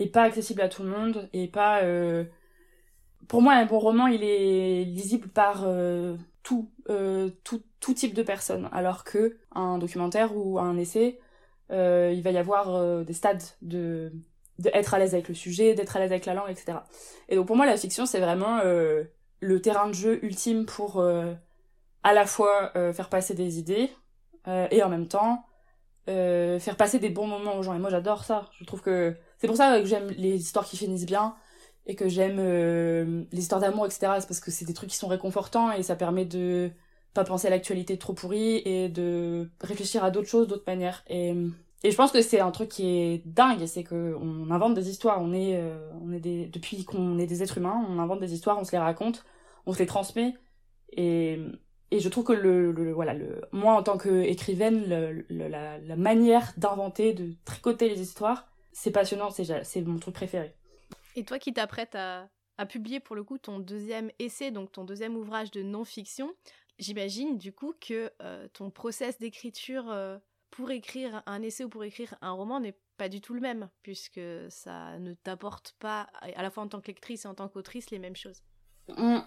[0.00, 2.24] et pas accessible à tout le monde et pas euh...
[3.28, 8.14] pour moi un bon roman il est lisible par euh, tout, euh, tout tout type
[8.14, 8.68] de personnes.
[8.72, 11.20] Alors que un documentaire ou un essai
[11.70, 14.12] il va y avoir des stades de
[14.58, 16.78] d'être à l'aise avec le sujet d'être à l'aise avec la langue etc
[17.28, 18.60] et donc pour moi la fiction c'est vraiment
[19.40, 21.00] le terrain de jeu ultime pour
[22.02, 23.88] à la fois faire passer des idées
[24.46, 25.44] et en même temps
[26.06, 27.74] faire passer des bons moments aux gens.
[27.74, 28.50] Et moi j'adore ça.
[28.58, 31.36] Je trouve que c'est pour ça que j'aime les histoires qui finissent bien
[31.86, 34.20] et que j'aime euh, les histoires d'amour, etc.
[34.20, 36.70] C'est parce que c'est des trucs qui sont réconfortants et ça permet de
[37.14, 41.02] pas penser à l'actualité trop pourrie et de réfléchir à d'autres choses, d'autres manières.
[41.08, 41.34] Et,
[41.82, 44.90] et je pense que c'est un truc qui est dingue, c'est que on invente des
[44.90, 45.20] histoires.
[45.22, 48.58] On est, euh, on est depuis qu'on est des êtres humains, on invente des histoires,
[48.58, 49.24] on se les raconte,
[49.66, 50.34] on se les transmet.
[50.92, 51.38] Et,
[51.90, 54.84] et je trouve que le, le voilà, le, moi en tant qu'écrivaine,
[55.30, 60.54] la manière d'inventer, de tricoter les histoires, c'est passionnant, c'est mon truc préféré.
[61.16, 62.28] Et toi qui t'apprêtes à,
[62.58, 66.32] à, publier pour le coup ton deuxième essai, donc ton deuxième ouvrage de non-fiction,
[66.78, 70.18] j'imagine du coup que euh, ton process d'écriture euh,
[70.50, 73.68] pour écrire un essai ou pour écrire un roman n'est pas du tout le même,
[73.82, 77.48] puisque ça ne t'apporte pas, à la fois en tant que lectrice et en tant
[77.48, 78.42] qu'autrice, les mêmes choses.
[78.88, 79.20] Mmh.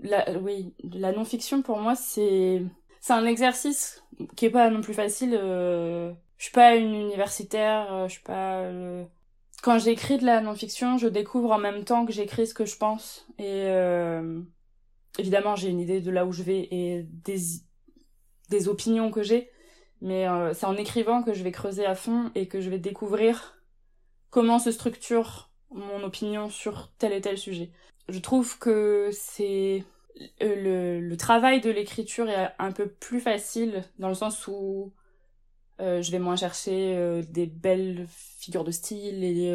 [0.00, 2.62] La, oui, la non-fiction pour moi c'est
[3.00, 4.02] c'est un exercice
[4.34, 5.38] qui est pas non plus facile.
[5.40, 6.12] Euh
[6.44, 8.58] je suis pas une universitaire, euh, je suis pas.
[8.58, 9.02] Euh...
[9.62, 12.76] Quand j'écris de la non-fiction, je découvre en même temps que j'écris ce que je
[12.76, 13.26] pense.
[13.38, 14.42] Et euh...
[15.18, 17.38] évidemment, j'ai une idée de là où je vais et des,
[18.50, 19.48] des opinions que j'ai.
[20.02, 23.62] Mais c'est en écrivant que je vais creuser à fond et que je vais découvrir
[24.28, 27.70] comment se structure mon opinion sur tel et tel sujet.
[28.10, 29.82] Je trouve que c'est
[30.42, 34.92] le, le travail de l'écriture est un peu plus facile dans le sens où
[35.80, 39.50] euh, je vais moins chercher euh, des belles figures de style et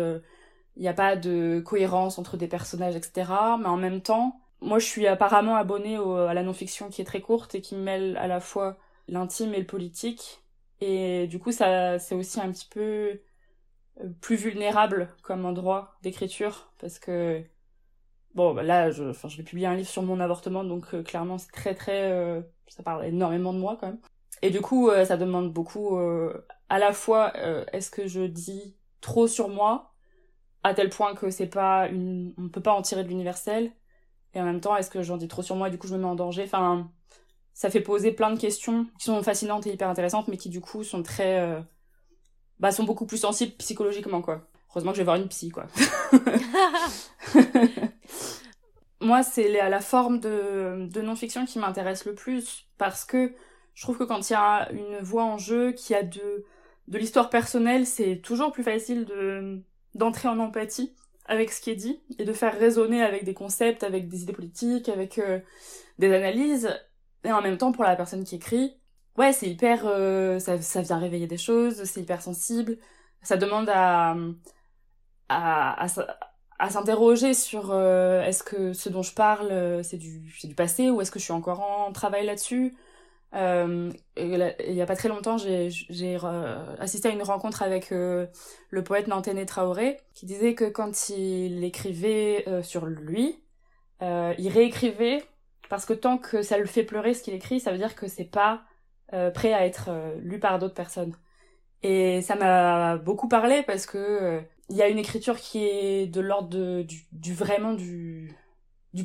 [0.75, 3.31] il n'y a pas de cohérence entre des personnages, etc.
[3.59, 7.21] Mais en même temps, moi je suis apparemment abonnée à la non-fiction qui est très
[7.21, 8.77] courte et qui mêle à la fois
[9.07, 10.43] l'intime et le politique.
[10.81, 13.19] Et du coup, ça c'est aussi un petit peu
[14.21, 17.43] plus vulnérable comme endroit d'écriture parce que
[18.33, 21.37] bon bah là je je vais publier un livre sur mon avortement donc euh, clairement
[21.37, 23.99] c'est très très euh, ça parle énormément de moi quand même
[24.41, 25.97] et du coup euh, ça demande beaucoup
[26.69, 27.33] à la fois
[27.73, 29.93] est-ce que je dis trop sur moi
[30.63, 33.71] à tel point que c'est pas une on peut pas en tirer de l'universel
[34.33, 35.95] et en même temps est-ce que j'en dis trop sur moi et du coup je
[35.95, 36.43] me mets en danger?
[36.43, 36.91] Enfin
[37.53, 40.61] ça fait poser plein de questions qui sont fascinantes et hyper intéressantes mais qui du
[40.61, 41.63] coup sont très
[42.59, 44.47] bah sont beaucoup plus sensibles psychologiquement quoi.
[44.71, 45.65] Heureusement que je vais voir une psy quoi.
[49.01, 53.33] Moi, c'est la forme de, de non-fiction qui m'intéresse le plus parce que
[53.79, 56.43] je trouve que quand il y a une voix en jeu, qui a de,
[56.89, 59.63] de l'histoire personnelle, c'est toujours plus facile de
[59.95, 60.93] d'entrer en empathie
[61.25, 64.33] avec ce qui est dit et de faire résonner avec des concepts, avec des idées
[64.33, 65.39] politiques, avec euh,
[65.97, 66.69] des analyses.
[67.23, 68.77] Et en même temps, pour la personne qui écrit,
[69.17, 69.83] ouais, c'est hyper...
[69.85, 72.77] Euh, ça, ça vient réveiller des choses, c'est hyper sensible.
[73.23, 74.15] Ça demande à,
[75.29, 75.85] à,
[76.59, 80.89] à, s'interroger sur euh, est-ce que ce dont je parle c'est du c'est du passé
[80.89, 82.75] ou est-ce que je suis encore en travail là-dessus?
[83.35, 85.69] Euh, il y a pas très longtemps j'ai
[86.79, 92.45] assisté à une rencontre avec le poète Nanténé Traoré qui disait que quand il écrivait
[92.63, 93.39] sur lui
[94.01, 95.23] il réécrivait
[95.69, 98.07] parce que tant que ça le fait pleurer ce qu'il écrit ça veut dire que
[98.07, 98.63] c'est pas
[99.35, 101.13] prêt à être lu par d'autres personnes
[101.83, 106.21] et ça m'a beaucoup parlé parce que il y a une écriture qui est de
[106.21, 108.35] l'ordre du, vraiment du,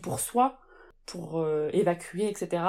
[0.03, 0.59] pour soi,
[1.07, 2.63] pour euh, évacuer, etc.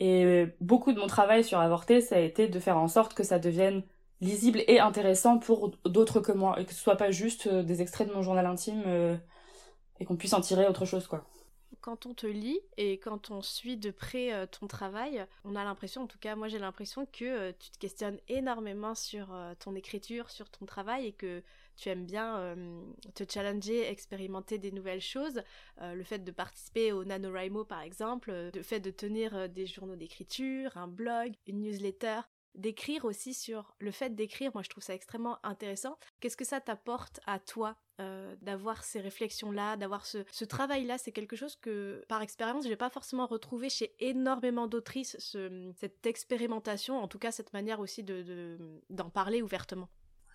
[0.00, 3.22] Et beaucoup de mon travail sur Avorté, ça a été de faire en sorte que
[3.22, 3.82] ça devienne
[4.22, 7.82] lisible et intéressant pour d'autres que moi, et que ce soit pas juste euh, des
[7.82, 9.16] extraits de mon journal intime, euh,
[9.98, 11.24] et qu'on puisse en tirer autre chose, quoi.
[11.82, 16.02] Quand on te lit et quand on suit de près ton travail, on a l'impression,
[16.02, 19.28] en tout cas moi j'ai l'impression que tu te questionnes énormément sur
[19.60, 21.42] ton écriture, sur ton travail et que
[21.80, 22.82] tu aimes bien euh,
[23.14, 25.42] te challenger, expérimenter des nouvelles choses.
[25.80, 29.66] Euh, le fait de participer au NaNoWriMo par exemple, euh, le fait de tenir des
[29.66, 32.20] journaux d'écriture, un blog, une newsletter,
[32.54, 35.96] d'écrire aussi sur le fait d'écrire, moi je trouve ça extrêmement intéressant.
[36.20, 37.76] Qu'est-ce que ça t'apporte à toi
[38.40, 40.96] d'avoir ces réflexions-là, d'avoir ce, travail-là?
[40.96, 45.16] C'est quelque chose que, par expérience, je n'ai pas forcément retrouvé chez énormément d'autrices,
[45.76, 48.56] cette expérimentation, en tout cas cette manière aussi de,
[48.88, 49.90] d'en parler ouvertement.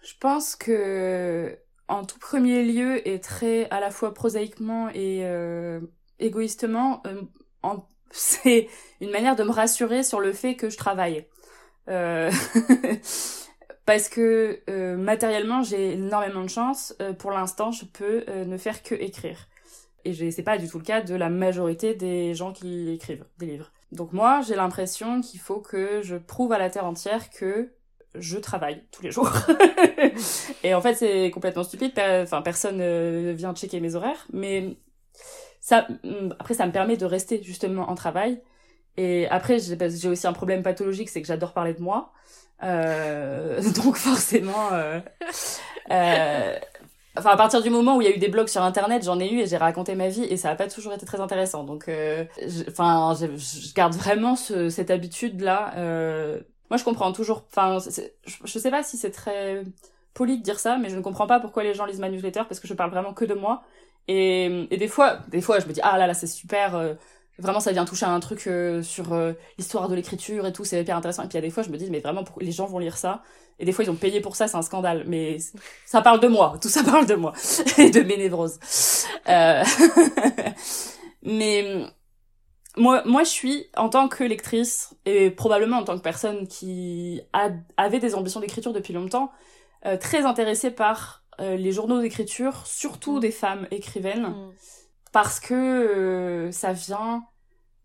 [0.05, 5.79] Je pense que en tout premier lieu et très à la fois prosaïquement et euh,
[6.19, 7.21] égoïstement, euh,
[8.11, 8.69] c'est
[9.01, 11.25] une manière de me rassurer sur le fait que je travaille.
[11.89, 12.31] Euh,
[13.85, 14.61] parce que
[14.95, 16.95] matériellement j'ai énormément de chance.
[17.17, 19.47] pour l'instant, je peux ne faire que écrire.
[20.03, 23.47] Et c'est pas du tout le cas de la majorité des gens qui écrivent des
[23.47, 23.71] livres.
[23.91, 27.71] Donc moi, j'ai l'impression qu'il faut que je prouve à la terre entière que
[28.19, 29.31] je travaille tous les jours.
[30.63, 31.91] et en fait, c'est complètement stupide.
[31.97, 34.27] Enfin, personne euh, vient checker mes horaires.
[34.33, 34.77] Mais
[35.61, 38.41] ça, mm, après, ça me permet de rester justement en travail.
[38.97, 42.13] Et après, j'ai aussi un problème pathologique, c'est que j'adore parler de moi.
[42.63, 45.01] Euh, donc forcément, euh,
[47.17, 49.19] enfin à partir du moment où il y a eu des blogs sur internet, j'en
[49.19, 51.65] ai eu et j'ai raconté ma vie et ça n'a pas toujours été très intéressant.
[51.65, 51.89] Donc,
[52.69, 55.73] enfin, je, garde vraiment ce, cette habitude là
[56.69, 57.43] moi, je comprends toujours.
[57.51, 57.77] Enfin,
[58.25, 59.63] je, sais pas si c'est très
[60.13, 62.43] poli de dire ça, mais je ne comprends pas pourquoi les gens lisent ma newsletter
[62.47, 63.63] parce que je parle vraiment que de moi.
[64.07, 66.75] Et, et des fois, des fois, je me dis ah là là, c'est super.
[66.75, 66.93] Euh,
[67.39, 70.63] vraiment, ça vient toucher à un truc euh, sur euh, l'histoire de l'écriture et tout,
[70.65, 71.23] c'est hyper intéressant.
[71.23, 72.79] Et puis il y a des fois, je me dis mais vraiment, les gens vont
[72.79, 73.23] lire ça?
[73.59, 75.05] Et des fois, ils ont payé pour ça, c'est un scandale.
[75.07, 75.37] Mais
[75.85, 77.33] ça parle de moi, tout ça parle de moi
[77.77, 78.59] et de mes névroses.
[81.23, 81.85] mais
[82.77, 87.21] moi, moi, je suis, en tant que lectrice, et probablement en tant que personne qui
[87.33, 89.31] a, avait des ambitions d'écriture depuis longtemps,
[89.85, 93.19] euh, très intéressée par euh, les journaux d'écriture, surtout mm.
[93.19, 94.53] des femmes écrivaines, mm.
[95.11, 97.23] parce que euh, ça vient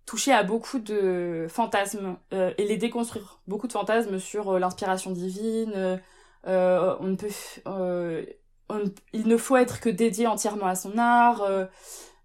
[0.06, 3.40] toucher à beaucoup de fantasmes et les déconstruire.
[3.46, 6.00] Beaucoup de fantasmes sur l'inspiration divine,
[6.44, 8.26] on ne peut,
[9.12, 11.46] il ne faut être que dédié entièrement à son art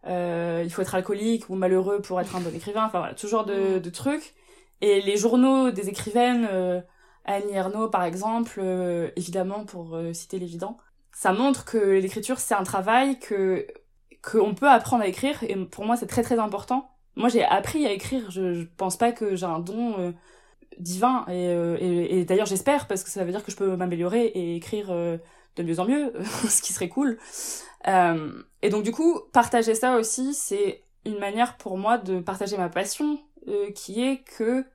[0.08, 3.28] euh, il faut être alcoolique ou malheureux pour être un bon écrivain, enfin voilà, tout
[3.28, 4.34] genre de, de trucs.
[4.82, 6.82] Et les journaux des écrivaines, euh,
[7.26, 10.78] Annie Ernaux par exemple, euh, évidemment pour euh, citer l'évident,
[11.14, 13.68] ça montre que l'écriture c'est un travail que
[14.22, 15.44] qu'on peut apprendre à écrire.
[15.44, 16.90] Et pour moi c'est très très important.
[17.16, 18.30] Moi j'ai appris à écrire.
[18.32, 20.14] Je, je pense pas que j'ai un don
[20.80, 21.26] divin.
[21.30, 24.56] Et, et, et d'ailleurs j'espère parce que ça veut dire que je peux m'améliorer et
[24.56, 24.88] écrire
[25.56, 26.14] de mieux en mieux,
[26.50, 27.18] ce qui serait cool.
[27.88, 32.58] Euh, et donc du coup, partager ça aussi, c'est une manière pour moi de partager
[32.58, 34.66] ma passion, euh, qui est que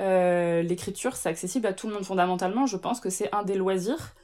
[0.00, 2.66] euh, l'écriture, c'est accessible à tout le monde fondamentalement.
[2.66, 4.14] Je pense que c'est un des loisirs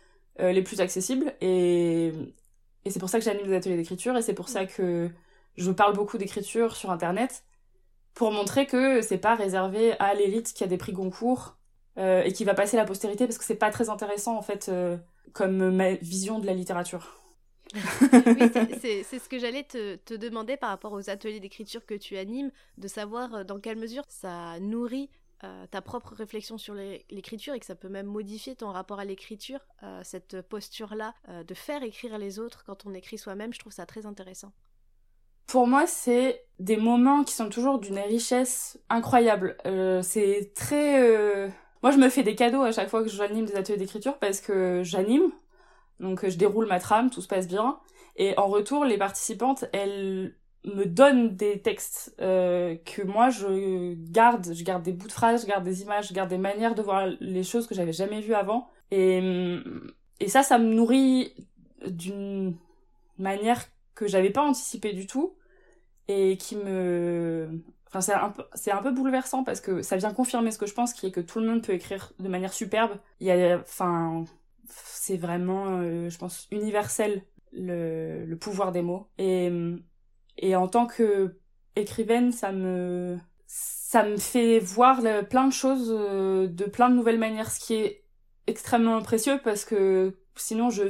[0.41, 1.35] les plus accessibles.
[1.41, 2.13] Et,
[2.85, 5.11] et c'est pour ça que j'anime des ateliers d'écriture, et c'est pour ça que
[5.57, 7.43] je parle beaucoup d'écriture sur Internet,
[8.15, 11.58] pour montrer que c'est pas réservé à l'élite qui a des prix Goncourt,
[11.99, 14.71] euh, et qui va passer la postérité, parce que c'est pas très intéressant en fait
[15.33, 17.19] comme ma vision de la littérature.
[17.75, 17.81] oui,
[18.81, 22.51] c'est ce que j'allais te, te, demander par rapport aux ateliers d'écriture que tu animes,
[22.79, 25.11] de savoir euh, dans quelle mesure ça nourrit
[25.45, 29.05] euh, ta propre réflexion sur l'écriture et que ça peut même modifier ton rapport à
[29.05, 31.15] l'écriture, euh, cette posture-là
[31.47, 34.53] de faire écrire les autres quand on écrit soi-même, je trouve ça très intéressant.
[35.47, 39.57] Pour moi, c'est des moments qui sont toujours d'une richesse incroyable.
[40.03, 41.51] c'est très
[41.83, 44.41] moi, je me fais des cadeaux à chaque fois que j'anime des ateliers d'écriture parce
[44.41, 45.31] que j'anime,
[46.01, 47.79] donc je déroule ma trame, tout se passe bien.
[48.17, 54.53] Et en retour, les participantes, elles me donnent des textes euh, que moi je garde.
[54.53, 56.83] Je garde des bouts de phrases, je garde des images, je garde des manières de
[56.83, 58.69] voir les choses que j'avais jamais vues avant.
[58.91, 59.61] Et,
[60.21, 61.35] et ça, ça me nourrit
[61.87, 62.57] d'une
[63.19, 63.65] manière
[63.95, 65.35] que j'avais pas anticipée du tout
[66.09, 70.13] et qui me Enfin, c'est un, peu, c'est un peu bouleversant parce que ça vient
[70.13, 72.53] confirmer ce que je pense, qui est que tout le monde peut écrire de manière
[72.53, 72.99] superbe.
[73.21, 74.25] Il y a, enfin,
[74.69, 77.23] c'est vraiment, euh, je pense, universel
[77.53, 79.09] le, le pouvoir des mots.
[79.19, 79.51] Et,
[80.37, 81.39] et en tant que
[81.77, 87.19] écrivaine, ça me, ça me fait voir plein de choses euh, de plein de nouvelles
[87.19, 88.05] manières, ce qui est
[88.47, 90.85] extrêmement précieux parce que sinon je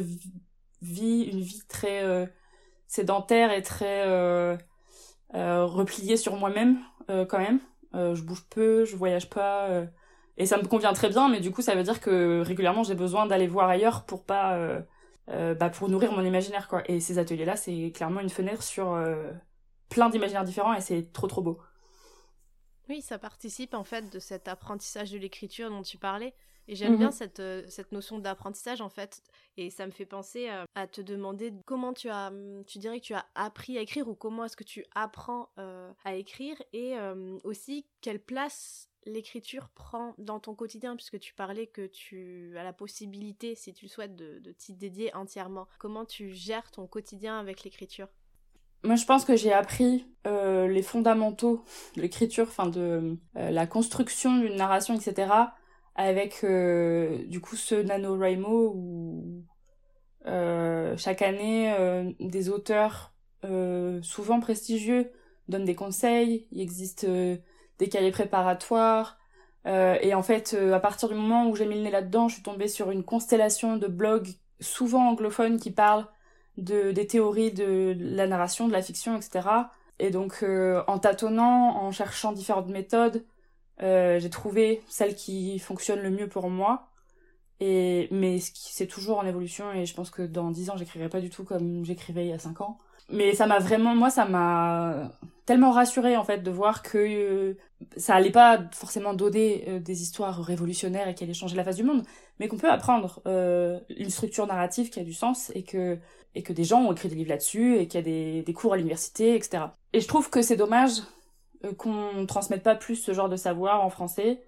[0.83, 2.27] vis une vie très euh,
[2.87, 4.05] sédentaire et très
[5.35, 6.79] repliée sur moi-même
[7.11, 7.61] euh, quand même.
[7.95, 9.69] Euh, je bouge peu, je voyage pas,
[10.37, 11.29] et ça me convient très bien.
[11.29, 14.59] Mais du coup, ça veut dire que régulièrement, j'ai besoin d'aller voir ailleurs pour pas,
[15.27, 16.83] bah, pour nourrir mon imaginaire quoi.
[16.91, 18.99] Et ces ateliers-là, c'est clairement une fenêtre sur
[19.89, 21.59] plein d'imaginaires différents, et c'est trop trop beau.
[22.89, 26.35] Oui, ça participe en fait de cet apprentissage de l'écriture dont tu parlais.
[26.69, 27.13] Et j'aime bien mhm.
[27.13, 29.23] cette, euh, cette notion d'apprentissage en fait.
[29.57, 33.01] Et ça me fait penser euh, à te demander comment tu as, hum, tu dirais
[33.01, 36.57] que tu as appris à écrire ou comment est-ce que tu apprends euh, à écrire
[36.75, 36.95] et
[37.45, 42.75] aussi quelle place l'écriture prend dans ton quotidien puisque tu parlais que tu as la
[42.75, 45.67] possibilité, si tu le souhaites, de, de t'y dédier entièrement.
[45.79, 48.09] Comment tu gères ton quotidien avec l'écriture?
[48.85, 51.65] Moi, je pense que j'ai appris les fondamentaux
[51.97, 55.49] de l'écriture, enfin de la construction d'une narration, etc
[55.99, 59.45] avec euh, du coup ce NaNoWriMo où
[60.27, 63.13] euh, chaque année euh, des auteurs
[64.03, 65.13] souvent prestigieux
[65.49, 69.17] donnent des conseils, il existe des cahiers préparatoires,
[69.65, 72.43] et en fait, à partir du moment où j'ai mis le nez là-dedans, je suis
[72.43, 74.31] tombée sur une constellation de blogs
[74.61, 76.09] souvent anglophones qui parlent
[76.57, 79.49] de, des théories de la narration, de la fiction, etc.
[80.01, 80.45] Et donc,
[80.89, 83.25] en tâtonnant, en cherchant différentes méthodes,
[83.83, 86.89] euh, j'ai trouvé celle qui fonctionne le mieux pour moi.
[87.61, 91.21] Et, mais c'est toujours en évolution et je pense que dans 10 ans, j'écrirai pas
[91.21, 92.79] du tout comme j'écrivais il y a 5 ans.
[93.11, 95.11] Mais ça m'a vraiment, moi, ça m'a
[95.45, 97.57] tellement rassurée en fait de voir que euh,
[97.97, 101.77] ça allait pas forcément donner euh, des histoires révolutionnaires et qui allaient changer la face
[101.77, 102.05] du monde,
[102.39, 105.99] mais qu'on peut apprendre une structure narrative qui a du sens et que
[106.35, 108.53] et que des gens ont écrit des livres là-dessus et qu'il y a des, des
[108.53, 109.65] cours à l'université, etc.
[109.93, 111.01] Et je trouve que c'est dommage
[111.77, 114.43] qu'on transmette pas plus ce genre de savoir en français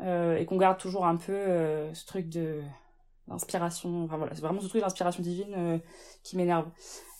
[0.00, 2.60] euh, et qu'on garde toujours un peu euh, ce truc de
[3.28, 4.04] d'inspiration.
[4.04, 5.80] Enfin voilà c'est vraiment ce truc d'inspiration divine
[6.22, 6.66] qui m'énerve.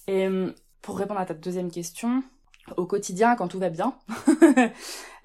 [0.08, 0.28] Et
[0.80, 2.22] pour répondre à ta deuxième question
[2.76, 3.94] au quotidien quand tout va bien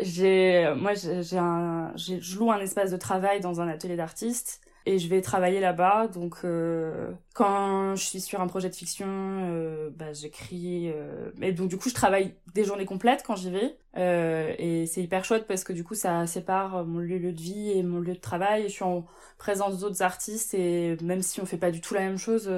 [0.00, 5.08] j'ai moi j'ai je loue un espace de travail dans un atelier d'artiste et je
[5.08, 6.08] vais travailler là-bas.
[6.08, 10.90] Donc euh, quand je suis sur un projet de fiction, euh, bah, j'écris.
[10.90, 11.30] Euh...
[11.40, 13.76] Et donc du coup, je travaille des journées complètes quand j'y vais.
[13.96, 17.70] Euh, et c'est hyper chouette parce que du coup, ça sépare mon lieu, de vie
[17.70, 18.64] et mon lieu de travail.
[18.64, 19.06] Je suis en
[19.38, 22.50] présence d'autres artistes et même si on fait pas du tout la même chose,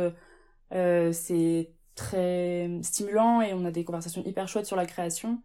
[0.71, 5.43] c'est très stimulant et on a des conversations hyper chouettes sur la création.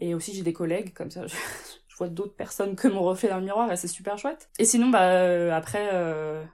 [0.00, 1.24] Et aussi, j'ai des collègues comme ça.
[2.04, 4.50] d'autres personnes que mon reflet dans le miroir et c'est super chouette.
[4.58, 6.44] Et sinon, bah, euh, après, euh,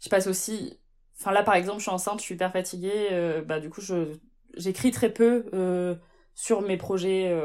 [0.00, 0.78] je passe aussi.
[1.18, 3.08] Enfin, là, par exemple, je suis enceinte, je suis hyper fatiguée.
[3.12, 4.16] Euh, bah, du coup, je
[4.56, 5.46] j'écris très peu
[6.34, 7.36] sur mes projets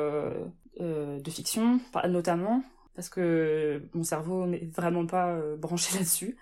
[0.80, 2.64] de fiction, notamment,
[2.96, 6.38] parce que mon cerveau n'est vraiment pas branché là-dessus.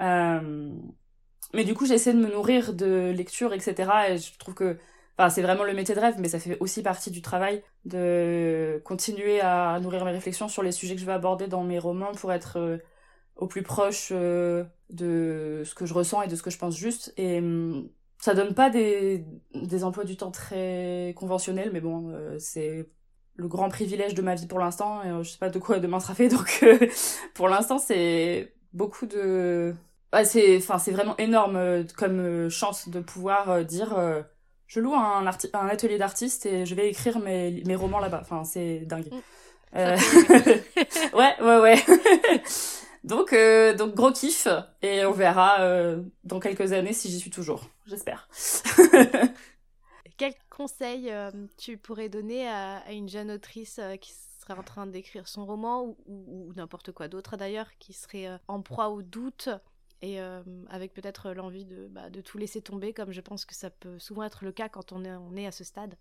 [0.00, 3.90] mais du coup, j'essaie de me nourrir de lecture, etc.
[4.08, 4.78] Et je trouve que
[5.28, 9.40] C'est vraiment le métier de rêve, mais ça fait aussi partie du travail de continuer
[9.40, 12.32] à nourrir mes réflexions sur les sujets que je vais aborder dans mes romans pour
[12.32, 12.78] être euh,
[13.36, 17.12] au plus proche de ce que je ressens et de ce que je pense juste.
[17.16, 19.24] Et hum, ça donne pas des,
[19.82, 22.88] emplois du temps très conventionnels, mais bon, c'est
[23.36, 25.22] le grand privilège de ma vie pour l'instant.
[25.22, 26.64] Je sais pas de quoi demain sera fait, donc
[27.34, 29.74] pour l'instant, c'est beaucoup de
[30.24, 33.94] c'est enfin c'est vraiment énorme euh, comme euh, chance de pouvoir euh, dire
[34.70, 38.20] je loue un, un atelier d'artiste et je vais écrire mes, mes romans là-bas.
[38.20, 39.10] Enfin, c'est dingue.
[39.10, 39.18] Mm.
[39.76, 41.84] ouais, ouais, ouais.
[43.04, 43.34] donc,
[43.76, 44.46] donc gros kiff
[44.80, 45.58] et on verra
[46.22, 47.64] dans quelques années si j'y suis toujours.
[47.84, 48.28] J'espère.
[50.16, 51.12] Quel conseil
[51.58, 55.96] tu pourrais donner à, une jeune autrice qui serait en train d'écrire son roman ou,
[56.06, 59.48] ou n'importe quoi d'autre d'ailleurs, qui serait en proie au doute?
[60.02, 63.54] Et euh, avec peut-être l'envie de, bah, de tout laisser tomber, comme je pense que
[63.54, 65.96] ça peut souvent être le cas quand on est, on est à ce stade.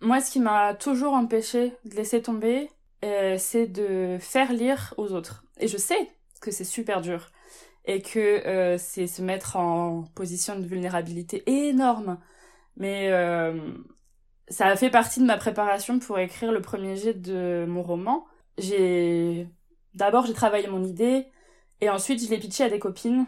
[0.00, 2.70] Moi, ce qui m'a toujours empêché de laisser tomber,
[3.04, 5.44] euh, c'est de faire lire aux autres.
[5.58, 6.10] Et je sais
[6.40, 7.30] que c'est super dur
[7.84, 12.18] et que euh, c'est se mettre en position de vulnérabilité énorme.
[12.76, 13.10] Mais
[14.48, 18.24] ça a fait partie de ma préparation pour écrire le premier jet de mon roman.
[18.56, 19.48] J'ai
[19.94, 21.26] d'abord j'ai travaillé mon idée,
[21.80, 23.26] et ensuite, je l'ai pitché à des copines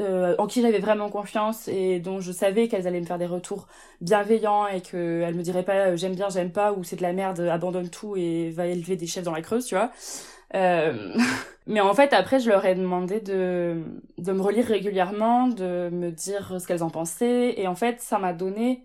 [0.00, 3.26] euh, en qui j'avais vraiment confiance et dont je savais qu'elles allaient me faire des
[3.26, 3.68] retours
[4.02, 7.14] bienveillants et qu'elles me diraient pas euh, j'aime bien, j'aime pas ou c'est de la
[7.14, 9.90] merde, abandonne tout et va élever des chefs dans la creuse, tu vois.
[10.54, 11.16] Euh...
[11.66, 13.84] Mais en fait, après, je leur ai demandé de,
[14.18, 17.54] de me relire régulièrement, de me dire ce qu'elles en pensaient.
[17.60, 18.84] Et en fait, ça m'a donné...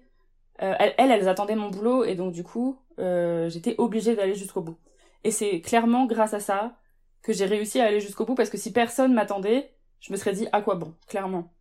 [0.62, 4.62] Euh, elles, elles attendaient mon boulot et donc du coup, euh, j'étais obligée d'aller jusqu'au
[4.62, 4.78] bout.
[5.24, 6.78] Et c'est clairement grâce à ça
[7.28, 10.32] que j'ai réussi à aller jusqu'au bout parce que si personne m'attendait, je me serais
[10.32, 11.54] dit à quoi bon, clairement.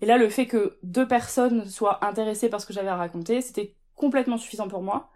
[0.00, 3.42] Et là, le fait que deux personnes soient intéressées par ce que j'avais à raconter,
[3.42, 5.10] c'était complètement suffisant pour moi.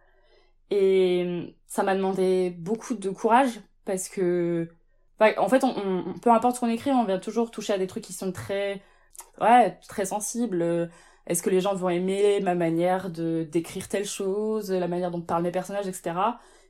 [0.70, 4.68] Et ça m'a demandé beaucoup de courage parce que,
[5.20, 8.04] en fait, on, peu importe ce qu'on écrit, on vient toujours toucher à des trucs
[8.04, 8.82] qui sont très,
[9.40, 10.90] ouais, très sensibles.
[11.26, 15.22] Est-ce que les gens vont aimer ma manière de d'écrire telle chose, la manière dont
[15.22, 16.12] parlent mes personnages, etc.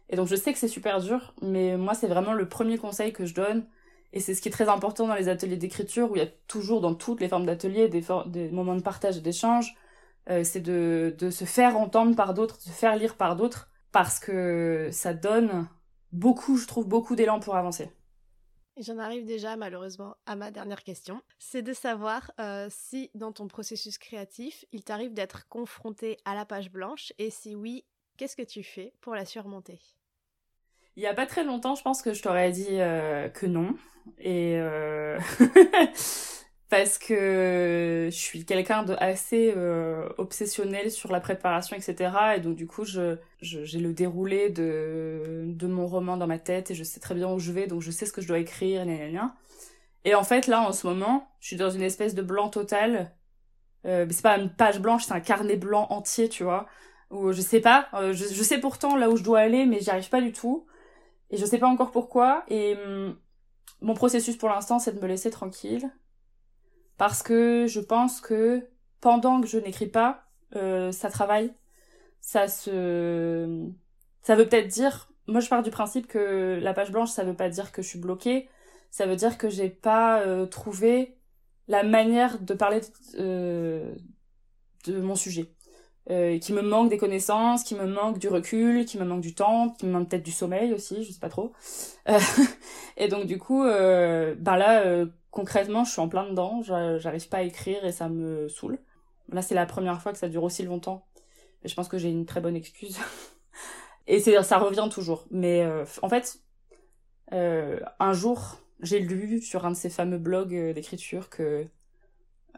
[0.09, 3.13] Et donc je sais que c'est super dur, mais moi c'est vraiment le premier conseil
[3.13, 3.67] que je donne.
[4.13, 6.31] Et c'est ce qui est très important dans les ateliers d'écriture, où il y a
[6.47, 9.75] toujours dans toutes les formes d'ateliers des, moments de partage et d'échange.
[10.31, 13.69] Euh, c'est de, de se faire entendre par d'autres, de se faire lire par d'autres,
[13.93, 15.69] parce que ça donne
[16.13, 17.91] beaucoup, je trouve, beaucoup d'élan pour avancer.
[18.77, 21.23] J'en arrive déjà malheureusement à ma dernière question.
[21.39, 26.45] C'est de savoir euh, si dans ton processus créatif, il t'arrive d'être confronté à la
[26.45, 27.85] page blanche et si oui,
[28.17, 29.81] Qu'est-ce que tu fais pour la surmonter?
[30.97, 33.75] Il y a pas très longtemps, je pense que je t'aurais dit euh, que non.
[34.19, 35.19] Et euh...
[36.71, 42.11] parce que je suis quelqu'un de assez euh, obsessionnel sur la préparation, etc.
[42.37, 46.75] Et donc du coup, je, j'ai le déroulé de, mon roman dans ma tête et
[46.75, 48.85] je sais très bien où je vais, donc je sais ce que je dois écrire,
[50.05, 53.13] Et en fait, là, en ce moment, je suis dans une espèce de blanc total.
[53.87, 56.67] Euh, c'est pas une page blanche, c'est un carnet blanc entier, tu vois
[57.15, 59.91] ou je sais pas, euh, je, sais pourtant là où je dois aller, mais j'y
[59.91, 60.67] arrive pas du tout.
[61.31, 62.45] Et je sais pas encore pourquoi.
[62.49, 63.17] Et hum,
[63.81, 65.91] mon processus pour l'instant, c'est de me laisser tranquille.
[66.99, 68.69] Parce que je pense que
[69.01, 70.25] pendant que je n'écris pas,
[70.57, 71.53] euh, ça travaille.
[72.21, 73.69] Ça se...
[74.23, 75.11] Ça veut peut-être dire...
[75.27, 77.89] Moi, je pars du principe que la page blanche, ça veut pas dire que je
[77.89, 78.49] suis bloquée.
[78.91, 81.17] Ça veut dire que j'ai pas euh, trouvé
[81.67, 82.81] la manière de parler
[83.17, 83.97] de
[85.01, 85.54] mon sujet
[86.11, 89.35] euh, qui me manque des connaissances, qui me manque du recul, qui me manque du
[89.35, 91.53] temps, qui me manque peut-être du sommeil aussi, je sais pas trop.
[92.09, 92.19] Euh,
[92.97, 97.29] et donc du coup, euh, ben là, euh, concrètement, je suis en plein dedans, j'arrive
[97.29, 98.79] pas à écrire et ça me saoule.
[99.33, 101.07] Là, c'est la première fois que ça dure aussi longtemps.
[101.65, 102.99] Et je pense que j'ai une très bonne excuse.
[104.07, 105.25] et c'est ça revient toujours.
[105.31, 106.39] Mais euh, en fait,
[107.31, 111.67] un jour, j'ai lu sur un de ces fameux blogs d'écriture que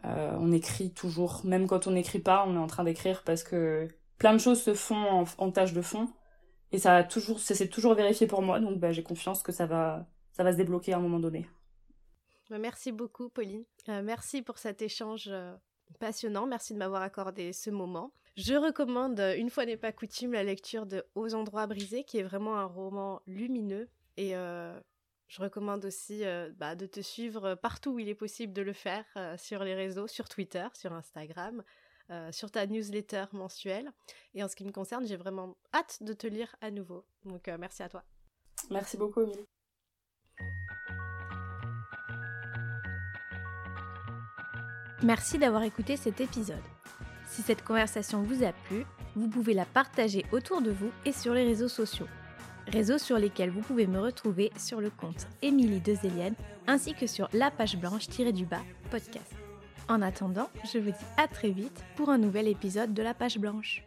[0.05, 3.43] euh, on écrit toujours, même quand on n'écrit pas, on est en train d'écrire parce
[3.43, 3.87] que
[4.17, 6.07] plein de choses se font en, tâche de fond
[6.71, 9.65] et ça a toujours, c'est toujours vérifié pour moi, donc bah, j'ai confiance que ça
[9.65, 11.49] va, ça va se débloquer à un moment donné.
[12.49, 13.65] Bah, merci beaucoup, Pauline.
[13.89, 15.53] Euh, merci pour cet échange euh,
[15.99, 16.45] passionnant.
[16.45, 18.11] Merci de m'avoir accordé ce moment.
[18.35, 22.23] Je recommande, une fois n'est pas coutume, la lecture de Aux endroits brisés, qui est
[22.23, 24.35] vraiment un roman lumineux et
[25.27, 28.73] je recommande aussi euh, bah, de te suivre partout où il est possible de le
[28.73, 31.63] faire, euh, sur les réseaux, sur Twitter, sur Instagram,
[32.09, 33.91] euh, sur ta newsletter mensuelle.
[34.33, 37.05] Et en ce qui me concerne, j'ai vraiment hâte de te lire à nouveau.
[37.25, 38.03] Donc merci à toi.
[38.71, 39.45] Merci beaucoup, Emilie.
[45.03, 46.57] Merci d'avoir écouté cet épisode.
[47.27, 51.33] Si cette conversation vous a plu, vous pouvez la partager autour de vous et sur
[51.33, 52.07] les réseaux sociaux.
[52.67, 56.35] Réseaux sur lesquels vous pouvez me retrouver sur le compte Émilie Dezélienne
[56.67, 59.33] ainsi que sur la page blanche-du-bas podcast.
[59.87, 63.37] En attendant, je vous dis à très vite pour un nouvel épisode de la page
[63.37, 63.85] blanche.